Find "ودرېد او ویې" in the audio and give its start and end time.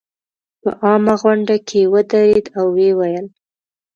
1.93-2.91